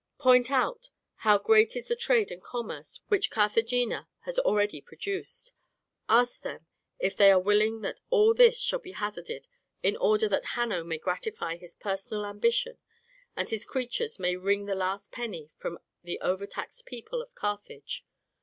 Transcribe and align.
"Point 0.17 0.49
out 0.49 0.89
how 1.17 1.37
great 1.37 1.75
is 1.75 1.87
the 1.87 1.95
trade 1.95 2.31
and 2.31 2.41
commerce 2.41 3.01
which 3.09 3.29
Carthagena 3.29 4.07
has 4.21 4.39
already 4.39 4.81
produced. 4.81 5.53
Ask 6.09 6.41
them 6.41 6.65
if 6.97 7.15
they 7.15 7.29
are 7.31 7.39
willing 7.39 7.81
that 7.81 7.99
all 8.09 8.33
this 8.33 8.59
shall 8.59 8.79
be 8.79 8.93
hazarded, 8.93 9.45
in 9.83 9.95
order 9.97 10.27
that 10.27 10.55
Hanno 10.57 10.83
may 10.83 10.97
gratify 10.97 11.55
his 11.57 11.75
personal 11.75 12.25
ambition, 12.25 12.79
and 13.35 13.49
his 13.49 13.63
creatures 13.63 14.17
may 14.17 14.35
wring 14.35 14.65
the 14.65 14.73
last 14.73 15.11
penny 15.11 15.51
from 15.55 15.77
the 16.03 16.19
over 16.21 16.47
taxed 16.47 16.87
people 16.87 17.21
of 17.21 17.35
Carthage. 17.35 18.03